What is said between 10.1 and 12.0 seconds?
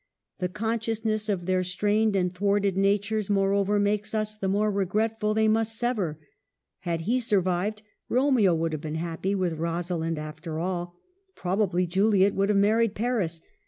after all; probably